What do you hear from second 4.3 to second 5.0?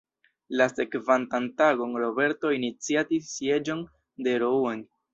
Rouen.